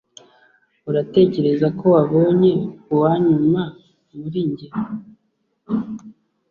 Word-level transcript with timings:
uratekereza 0.89 1.67
ko 1.79 1.85
wabonye 1.95 2.51
uwanyuma 2.93 3.61
muri 4.17 4.39
njye, 4.49 4.67